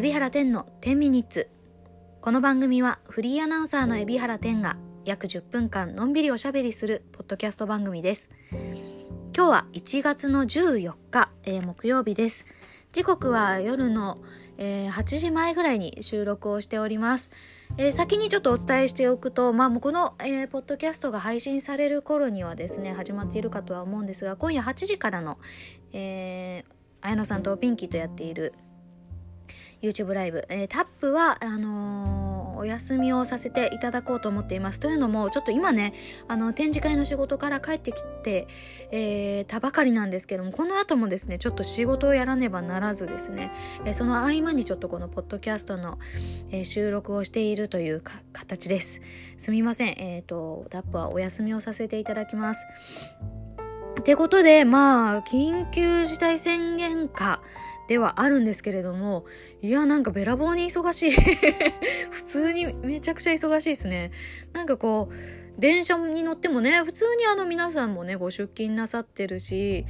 [0.00, 1.50] 海老原天の10ミニッツ
[2.22, 8.30] この番組はフリーアナウンサーの海老原天が約10分間のんびりおしゃべりするポッドキャスト番組です。
[9.36, 12.46] 今日は1月の14日、えー、木曜日です。
[12.92, 14.22] 時刻は夜の、
[14.56, 17.30] えー、8時前ぐらいに収録をしております、
[17.76, 25.38] えー、先にちょっとお伝えしておくと、まあ、もうこの、えー、ポッドキャストが配信される頃にはですね始まっているかとは思うんですが今夜8時からの、
[25.92, 28.54] えー、綾野さんとピンキーとやっている
[29.82, 34.80] YouTube ライブ、えー、タップはあのー、お休みをさせていただこうと思っています。
[34.80, 35.94] というのも、ちょっと今ね、
[36.28, 38.46] あの、展示会の仕事から帰ってきて、
[38.90, 43.50] えー、たばかりなんですけども、この後もですね、ちょっと仕事をやらねばならずですね、
[43.86, 45.98] えその合間にちょっとこのポッドキャストの、
[46.50, 48.02] え収録をしているという
[48.32, 49.00] 形です。
[49.38, 49.94] すみません。
[49.98, 52.62] えっ、と、タップはお休みをさせていただきます。
[53.98, 57.40] ってことで、まあ、緊急事態宣言下
[57.88, 59.24] ではあるんですけれども、
[59.62, 61.10] いや、なんかべらぼうに忙しい。
[62.10, 64.12] 普通にめちゃくちゃ忙しいですね。
[64.52, 69.84] なんかこう、電車に乗ってもね、普通にあの皆さんもね、ご出勤なさってるし、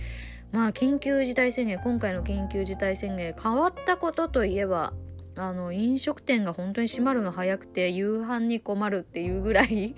[0.51, 4.95] まあ、緊急事態宣言、今回の緊急事態宣言、変わったことといえば、
[5.37, 9.95] あの飲食店が本当に閉まるの早くて夕飯に困るっていうぐらい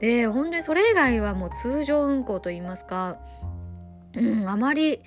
[0.00, 3.18] で本当にそれ以外はもう通常運行といいますか、
[4.14, 5.00] うん、あまり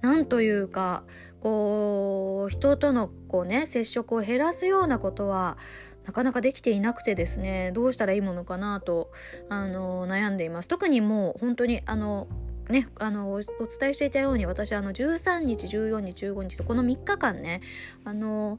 [0.00, 1.02] なんというか
[1.40, 5.56] こう人とのこうね接触を減らすようなことは
[6.04, 9.10] なかなかできていなくてですねどうしたらいいものかなと
[9.48, 10.68] あの悩んでいます。
[10.68, 12.28] 特にもう本当にあの
[12.70, 17.62] ね、あのお伝えしていたように私あの13日14日15日とこの3日間ね
[18.04, 18.58] あの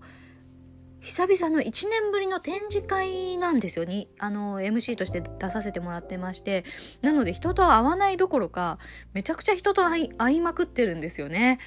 [1.02, 6.66] 久々の1年ぶりの展示会なんですよにあの MC として出させてもらってまして。
[7.02, 8.80] なので人と会わないどころか
[9.14, 11.59] めちゃくちゃ人と会い会いまくってるんですよね。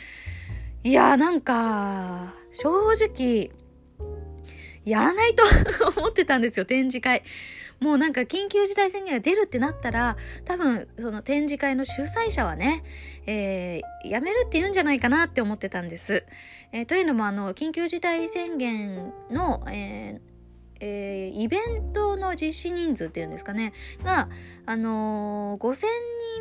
[0.84, 3.50] いやなんか正直
[4.84, 5.44] やらないと
[5.96, 7.22] 思ってたんですよ展示会
[7.82, 12.84] もうなんか緊急事態宣言が出るってなったら、多分その展示会の主催者はね、
[13.26, 16.24] えー、やめるって言うんじゃないかなって思ってたんです。
[16.70, 20.32] えー、というのもあの、緊急事態宣言の、えー
[20.78, 23.72] えー、イベントの実施人数っていうんですかね、
[24.04, 24.28] が、
[24.64, 25.86] あのー、5000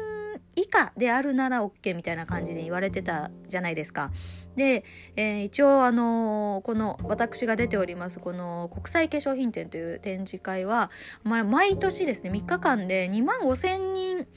[0.06, 0.11] 人
[0.56, 4.12] 以下であるなら OK みたいな感じで言われてたじゃないですか。
[4.56, 4.84] で、
[5.16, 10.92] えー、一応あのー、この私が出ておりますこの国際化粧品展という展示会は、
[11.24, 14.28] まあ、毎年ですね3日間で2万5千人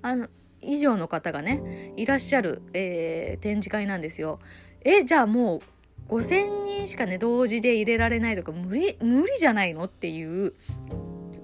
[0.00, 0.28] あの
[0.62, 4.40] 以上の方がねいらっしゃる、えー、展示会なんですよ。
[4.82, 5.60] えじゃあもう
[6.08, 9.84] 5,000人しかね同時で入れられないとか無理無理じゃないの？
[9.84, 10.54] っていう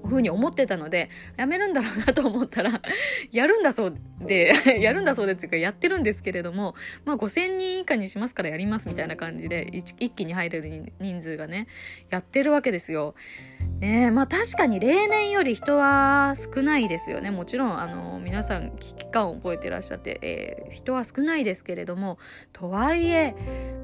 [0.07, 2.81] ふうに思ってたので、やめるんだろうなと思ったら、
[3.33, 6.75] やるんだそうで、 やるんだそうでっていうか、やってるんですけれども、
[7.05, 11.67] まあ5000人以下にしますからやりますみたいな感じで、一気に入れる人数がね、
[12.11, 13.15] やってるわけですよ。
[13.81, 17.31] ねまあ確かに例年より人は少ないですよね。
[17.31, 22.19] もちろん、あの、皆さん危機感を覚えてらっしゃって、えー、人は少ないですけれども、
[22.53, 23.35] とはいえ、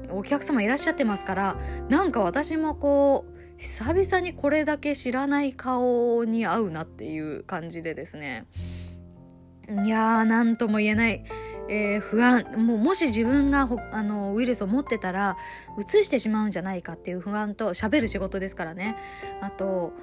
[0.09, 1.57] お客様いらっしゃってますから、
[1.89, 8.45] なんか私もこう、久々にこれだけ知らない顔に合うなっていう感じでですね。
[9.85, 11.23] いやー何とも言えない、
[11.69, 12.43] えー、不安。
[12.57, 15.37] もうもし自分があのウイルスを持ってたら
[15.77, 18.97] うつしてしまうんじゃないかっていう不安と喋る仕事ですからね。
[19.41, 19.93] あと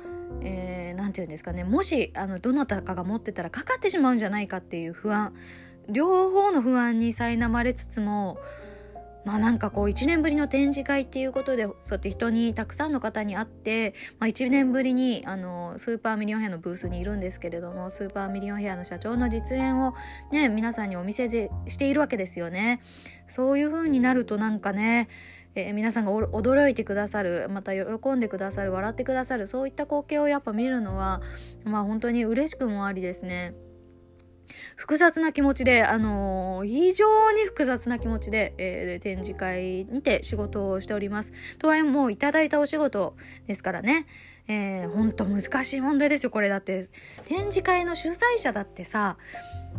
[0.41, 1.63] 何、えー、て言うんですかね。
[1.63, 5.35] もしあのどなたかが持ってたらかかってしまうんじゃないかっていう不安。
[5.89, 8.39] 両方の不安に苛まれつつも
[9.25, 19.95] まあなんかこう1年ぶりの展示会っていうことでそうやって人にたくさんの方に会って、まあ、1年ぶりにあのスーパーミリオンヘアのブースにいるんですけれどもスーパーミリオンヘアの社長の実演を
[20.33, 22.83] ね皆さんにお見せでしているわけですよね。
[23.29, 25.09] そういう風になるとなんかね
[25.57, 31.21] えー、皆さんが驚いてくださるまた喜んでくださる笑ってくださるそういった光景をやっぱ見るのは
[31.65, 33.55] まあ本当に嬉しくもありですね。
[34.77, 41.33] 複雑な気持ちで、あのー、非常に複雑な気持ちで、えー、展示会にて仕事をしております。
[41.59, 43.17] とはいえもういただいたお仕事
[43.47, 44.07] ですからね、
[44.49, 46.89] えー、ほんと難しい問題ですよ、これだって。
[47.27, 49.17] 展示会の主催者だってさ、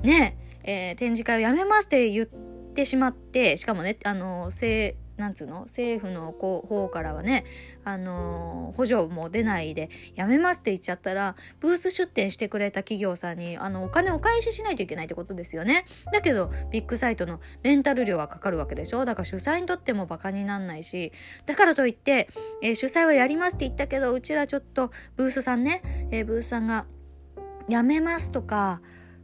[0.04, 7.46] ね、えー、展示会をやめますって言ってってしまって、しかもね、あのー、なんつうの政府の方からはね、
[7.84, 15.86] あの、補助も出ないでやめますって言っちゃったらブース出店してくれた企業さんにあのお金お返ししないといけないってことですよね。
[16.12, 19.06] だけどビッグサイトのレンタル料がかかるわけでしょ。
[19.06, 21.12] だから主催にとってもバカになんないし
[21.46, 22.30] だからといって、
[22.64, 26.86] えー、主催はやりますって言ったけどうちらちょっとブースさんね、えー、ブースさんが
[27.68, 28.82] やめますとか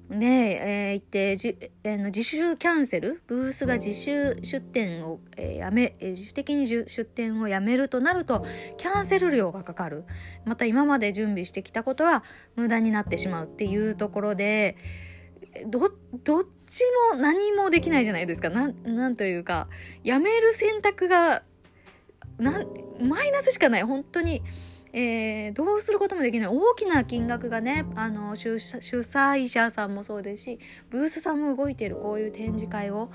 [0.10, 3.22] で、えー、行ってじ、えー、の自主キャンセル？
[3.28, 8.46] ブースが自主出店を、えー、やめ、自主的に出店をやめるとなると
[8.78, 10.06] キャンセル料がかかる。
[10.46, 12.24] また今まで準備してきたことは
[12.56, 14.78] 無駄になってしまうっていうところで
[15.66, 15.92] ど
[16.24, 18.50] どっちも何もできないじゃないですか。
[18.50, 19.68] ななんというか
[20.04, 21.44] やめる選択が
[22.38, 22.64] な
[23.02, 23.84] マイナスしかない。
[23.84, 24.42] 本当に。
[24.94, 33.10] えー、どうすることもできない大きな金額がねあの主催者さんもそうですしブースさんも動いているこういう展示会を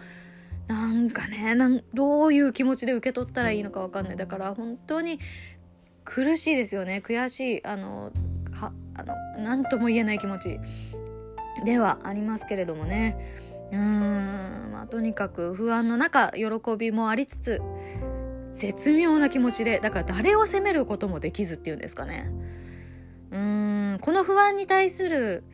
[0.68, 4.16] なんかねなんどういう気持ちで受け取ったらいいのか分かんない。
[4.16, 5.18] だから本当に
[6.04, 7.02] 苦しいですよね。
[7.04, 8.12] 悔しいあの
[8.52, 10.60] はあの何とも言えない気持ち。
[11.64, 13.16] ではありますけれどもね。
[13.72, 16.44] うんまあとにかく不安の中喜
[16.76, 17.62] びもありつつ
[18.54, 22.30] 絶妙な気持ちでだから誰を責めることもできずっていうんですかね。
[23.30, 25.44] うーんこの不安に対する、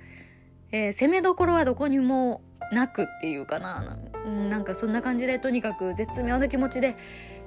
[0.72, 2.42] えー、攻めどころはどこにも
[2.72, 3.98] なくっていうかな。
[4.28, 6.96] なんかそんな感じでとにかく絶妙な気持ちで、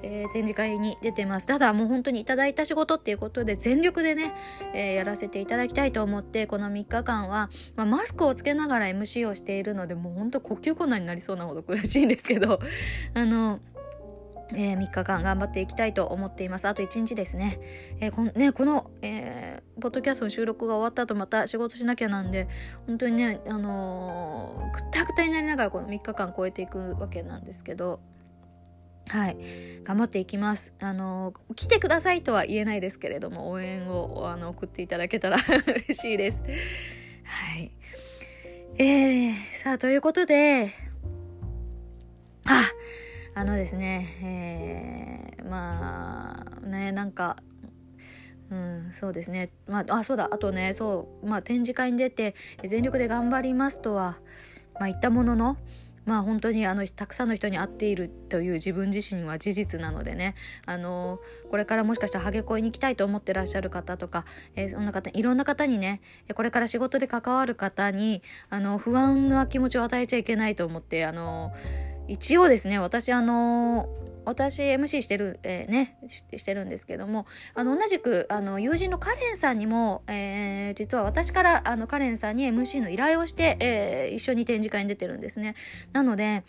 [0.02, 1.46] えー、展示会に出てます。
[1.46, 4.34] ただもう本当にいただいた仕事っていうことで全力でね、
[4.74, 12.58] えー、やらせていただきたいと思ってこの3日間は、まあ、マスクをつけながら MC をしているのでもう本当呼吸困難になりそうなほど苦しいんですけど。
[13.14, 13.60] あの
[14.50, 16.66] えー、3日間頑張っていきたいと思っています。
[16.66, 17.60] あと1日ですね。
[18.00, 22.48] えー、このねこの、えー、ポッドキャストの収録が終わった後また仕事しなきゃなんで、
[22.86, 28.00] 本当にね、あのー、くったくたになりながらこの3日間超えていくわけなんですけど、
[29.08, 29.36] はい。
[29.84, 30.72] 頑張っていきます。
[30.80, 35.36] あのー、来てくださいとは言えないですけれども、応援をあの送っていただけたら
[35.86, 36.42] 嬉しいです。
[37.24, 37.72] はい。
[38.78, 40.70] えー、さあ、ということで、
[42.44, 42.71] あ、
[43.34, 47.36] あのですね、えー、まあねなんか
[48.50, 49.50] うん、そうですね。
[49.66, 50.28] まあ、あ、そうだ。
[50.30, 54.18] あとね、そう、まあ、展示会に出て、全力で頑張りますとは、
[54.74, 55.56] まあ、言ったものの、
[56.04, 60.34] まあ本当にあのたくさんの人に会っているという自分自身は事実なのでね
[60.66, 61.20] あの
[61.50, 64.24] これからもしかしたらハゲ恋に行きたいと思ってらっしゃる方とか、
[64.56, 66.00] えー、そんな方いろんな方にね
[66.34, 71.52] これから仕事で関わる方にあの不安な気持ちを与えちゃいけないと思ってあの
[72.08, 73.88] 一応ですね私あの
[74.24, 85.54] 私 MC してる、えー、ねしてるんですけどもあの同じくあの友人のカレンさんにも、えー、実は私からあのカレンさんに MC の依頼をして、えー、一緒に展示会に出てるんですね。
[85.92, 86.44] なので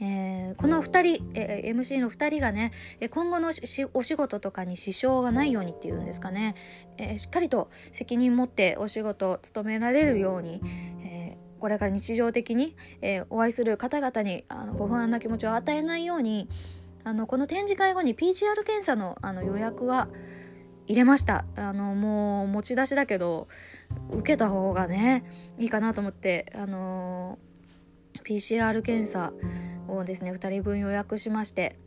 [0.00, 2.72] えー、この2人、えー、MC の2人がね
[3.10, 3.52] 今後の
[3.94, 6.56] お仕事とかに支障がないようにっていうんですかね、
[6.98, 10.60] えー、しっかりと責任持ってお仕事を務められるように、
[11.64, 16.46] これから日常的に、えー、お会いする方々にあのご不安な気持ちを与えないように
[17.04, 20.08] あのこの展示会後に PCR 検査のあの予約は
[20.86, 21.46] 入れました。
[21.56, 23.48] あのもう持ち出しだけど
[24.10, 25.24] 受けた方がね
[25.58, 27.38] いいかなと思ってあの
[28.26, 29.32] PCR 検査
[29.88, 31.78] をですね2人分予約しまして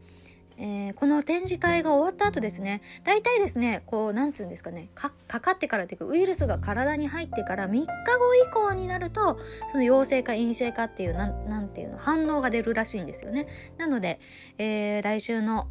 [0.60, 9.40] えー、この展示会が終わった後ですね大体ですねこうなんつうんですかねかかってからというかウイルスが体に入ってから3日後以降になると
[9.72, 13.48] その陽性か陰性かっていうなんなんていうの反応が出るらしいんですよね。
[13.78, 14.20] なので、
[14.58, 15.68] えー、来週の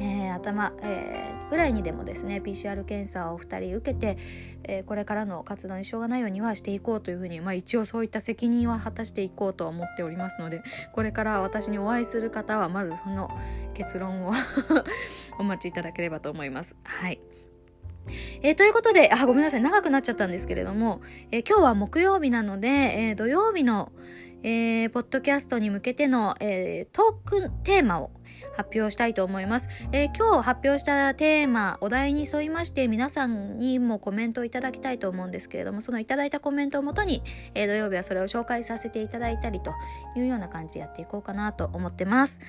[0.00, 4.16] えー、頭、えー、ぐらいにでもですね PCR 検査を2人受けて、
[4.64, 10.62] えー、これからの活動にしょうがないようにはしていこうというふうに、まあ、一応そういった責任は果たしていこうと思っておりますので
[10.94, 13.30] これから私にお会いする方はまずその
[13.74, 14.32] 結論を
[15.38, 16.74] お待ちいただければと思います。
[16.84, 17.20] はい
[18.42, 23.92] えー、ということで、あ、ごめんなさい、長くなっちゃったんですけれども、えー、今日は木曜日なので、えー、土曜日の、
[24.42, 28.10] えー、ポッドキャストに向けての、えー、トークテーマを
[28.56, 37.22] 発表したいと思います、えー、今日発表したテーマ、お題に沿いまして皆さんにもコメントをいただきたいと思うんですけれども、そのいただいたコメントをもとに、
[37.54, 39.72] えー、土曜日はそれを紹介させていただいたりと
[40.16, 42.40] いうような感じでやっていこうかなと思ってます。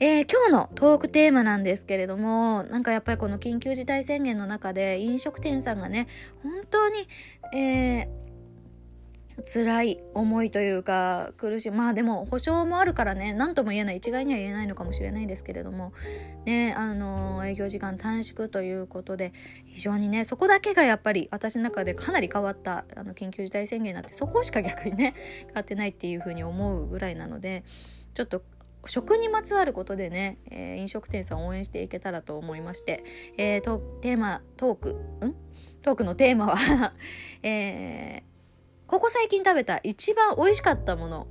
[0.00, 6.06] えー、今日のトークテーマなんですけれども、なんかやっぱりこの緊急事態宣言の中で飲食店さんがね、
[6.44, 7.08] 本当に、
[7.52, 8.27] えー
[9.44, 11.70] 辛い思いというか苦しい。
[11.70, 13.32] まあでも保証もあるからね。
[13.32, 13.98] 何とも言えない。
[13.98, 15.92] 一概には言えないのかもしれないですけれども。
[16.44, 19.32] ねあの営業時間短縮ということで
[19.66, 25.14] 非常にねそこだけがやっぱり私の中でかなり変わったあの緊急事態宣言になってそこしか逆にね
[25.46, 27.64] 変わってないっていうふうに思うぐらいなので
[28.14, 28.42] ちょっと
[28.86, 33.04] 食にまつわることでね、えー、飲食店さんを応援していけたらと思いまして、
[33.36, 34.90] えー、とテーマトーク
[35.26, 35.34] ん？
[35.82, 36.94] トークのテーマは
[37.42, 38.27] えー
[38.88, 41.26] ここ最近食べた一番美味しかったもの。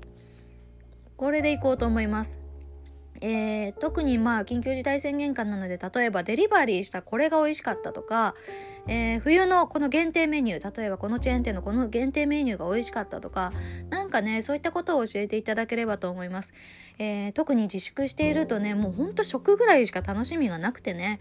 [1.16, 2.38] これでいこうと思います。
[3.20, 8.36] えー、特にまあ緊急事態宣言下なので例えばデリバリーしたこれが美味しかったとか、
[8.88, 13.54] えー、冬のこの限定メニュー例えばこのチェーン店のこの限定メニューが美味しかったとか
[13.90, 16.54] なんかねそういったことを教えていただければと思います、
[17.00, 21.20] えー、特に自粛しているとねもうほんと食ぐらいしか楽しみがなくてね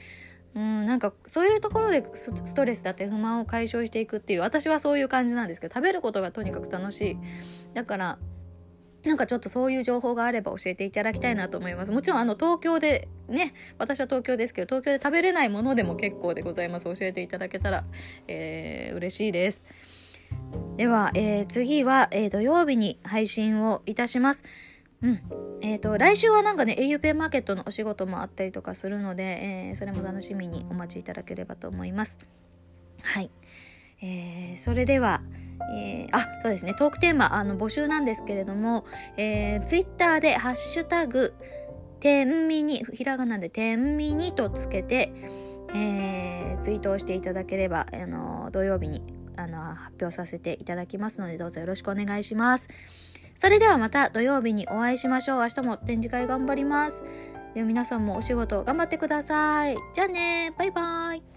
[0.56, 7.18] うんなんかそういうところでストレスだって不満を解消していくっていう私はそういう感じなんですけど食べることがとにかく楽しい
[7.74, 8.18] だから
[9.04, 11.92] なんかちょっとそういう情報があれば教えていただきたいなと思います。
[11.92, 16.86] もちろんあの東京でね、私は東京ですけど、東京で食べれないものでも結構でございます。
[16.86, 17.84] 教えていただけたら、
[18.26, 19.64] えー、嬉しいです。
[20.76, 24.42] では、えー、次は、えー、土曜日に配信をいたします。
[25.02, 25.20] うん。
[25.60, 32.18] えっ、ー、と、来週はなんかね、auPay マーケットのお仕事もあったりとかするので、えー、それも楽しみにお待ちいただければと思います。
[33.02, 33.30] はい。
[34.02, 35.22] えー、それでは、
[35.74, 38.84] えー、あ、そうですね、トークテーマ、あの、募集なんですけれども、
[39.16, 41.34] えー、ツイッターで、ハッシュタグ、
[42.00, 45.12] てんみに、ひらがなでてんみにとつけて、
[45.74, 49.02] えー、ツイートをしていただければ、あの、土曜日に、
[49.36, 52.68] あの、発表させていただきますので、どうぞよろしくお願いします。
[53.36, 55.40] それではまた土曜日にお会いしましょう。
[55.42, 57.04] 明日も展示会頑張ります。
[57.54, 59.76] で皆さんもお仕事頑張ってください。
[59.94, 61.35] じゃあねバイバーイ。